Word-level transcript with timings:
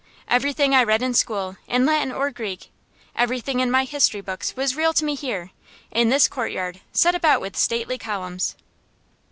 Everything 0.27 0.73
I 0.73 0.83
read 0.83 1.03
in 1.03 1.13
school, 1.13 1.57
in 1.67 1.85
Latin 1.85 2.11
or 2.11 2.31
Greek, 2.31 2.71
everything 3.15 3.59
in 3.59 3.69
my 3.69 3.83
history 3.83 4.19
books, 4.19 4.55
was 4.55 4.75
real 4.75 4.93
to 4.93 5.05
me 5.05 5.13
here, 5.13 5.51
in 5.91 6.09
this 6.09 6.27
courtyard 6.27 6.81
set 6.91 7.13
about 7.13 7.39
with 7.39 7.55
stately 7.55 7.99
columns. 7.99 8.55